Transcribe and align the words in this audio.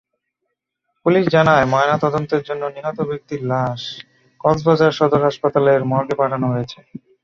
Police 1.05 1.23
জানায়, 1.27 1.65
ময়নাতদন্তের 1.73 2.41
জন্য 2.47 2.63
নিহত 2.75 2.97
ব্যক্তির 3.09 3.41
লাশ 3.51 3.81
কক্সবাজার 4.41 4.97
সদর 4.99 5.21
হাসপাতালের 5.27 5.81
মর্গে 5.91 6.15
পাঠানো 6.21 6.45
হয়েছে। 6.53 6.79